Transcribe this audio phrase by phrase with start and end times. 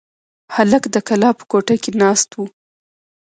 [0.55, 2.39] هلک د کلا په کوټه کې ناست و.